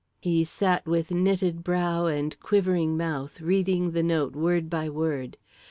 He 0.19 0.43
sat 0.43 0.87
with 0.87 1.11
knitted 1.11 1.63
brow 1.63 2.07
and 2.07 2.35
quivering 2.39 2.97
mouth, 2.97 3.39
reading 3.39 3.91
the 3.91 4.01
note 4.01 4.33
word 4.35 4.67
by 4.67 4.89
word. 4.89 5.37